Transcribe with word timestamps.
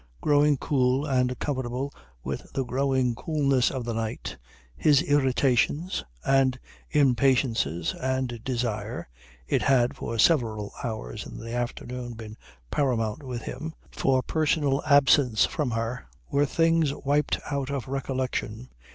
Growing 0.19 0.57
cool 0.57 1.05
and 1.05 1.37
comfortable 1.37 1.93
with 2.23 2.51
the 2.53 2.63
growing 2.65 3.13
coolness 3.13 3.69
of 3.69 3.85
the 3.85 3.93
night, 3.93 4.35
his 4.75 5.03
irritations, 5.03 6.03
and 6.25 6.57
impatiences, 6.89 7.93
and 7.93 8.43
desire 8.43 9.07
it 9.47 9.61
had 9.61 9.95
for 9.95 10.17
several 10.17 10.73
hours 10.83 11.27
in 11.27 11.37
the 11.37 11.53
afternoon 11.53 12.13
been 12.13 12.35
paramount 12.71 13.21
with 13.21 13.43
him 13.43 13.75
for 13.91 14.23
personal 14.23 14.81
absence 14.87 15.45
from 15.45 15.69
her, 15.69 16.07
were 16.31 16.47
things 16.47 16.91
wiped 16.95 17.37
out 17.51 17.69
of 17.69 17.87
recollection. 17.87 18.69